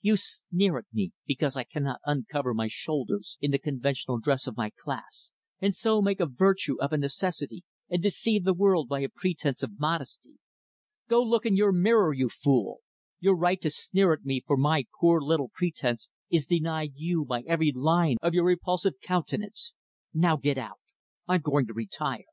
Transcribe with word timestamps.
You 0.00 0.16
sneer 0.16 0.78
at 0.78 0.86
me 0.92 1.12
because 1.26 1.56
I 1.56 1.62
cannot 1.62 2.00
uncover 2.04 2.52
my 2.52 2.66
shoulders 2.68 3.38
in 3.40 3.52
the 3.52 3.58
conventional 3.60 4.18
dress 4.18 4.48
of 4.48 4.56
my 4.56 4.72
class, 4.76 5.30
and 5.60 5.76
so 5.76 6.02
make 6.02 6.18
a 6.18 6.26
virtue 6.26 6.74
of 6.80 6.92
a 6.92 6.96
necessity 6.96 7.62
and 7.88 8.02
deceive 8.02 8.42
the 8.42 8.52
world 8.52 8.88
by 8.88 8.98
a 9.02 9.08
pretense 9.08 9.62
of 9.62 9.78
modesty. 9.78 10.40
Go 11.06 11.22
look 11.22 11.46
in 11.46 11.54
your 11.54 11.70
mirror, 11.70 12.12
you 12.12 12.28
fool! 12.28 12.80
Your 13.20 13.36
right 13.36 13.60
to 13.60 13.70
sneer 13.70 14.12
at 14.12 14.24
me 14.24 14.40
for 14.44 14.56
my 14.56 14.86
poor 15.00 15.20
little 15.20 15.52
pretense 15.54 16.08
is 16.30 16.48
denied 16.48 16.94
you 16.96 17.24
by 17.24 17.42
every 17.42 17.70
line 17.70 18.16
of 18.22 18.34
your 18.34 18.44
repulsive 18.46 18.94
countenance 19.00 19.72
Now 20.12 20.36
get 20.36 20.58
out. 20.58 20.80
I'm 21.28 21.42
going 21.42 21.68
to 21.68 21.72
retire." 21.72 22.24